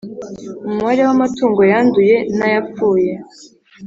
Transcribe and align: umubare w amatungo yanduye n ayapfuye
umubare 0.67 1.01
w 1.07 1.09
amatungo 1.15 1.61
yanduye 1.71 2.15
n 2.37 2.39
ayapfuye 2.47 3.13